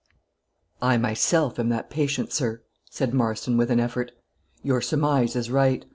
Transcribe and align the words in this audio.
"I, 0.81 0.97
myself, 0.97 1.59
am 1.59 1.69
that 1.69 1.91
patient, 1.91 2.33
sir," 2.33 2.63
said 2.89 3.13
Marston, 3.13 3.55
with 3.55 3.69
an 3.69 3.79
effort; 3.79 4.11
"your 4.63 4.81
surmise 4.81 5.35
is 5.35 5.51
right. 5.51 5.85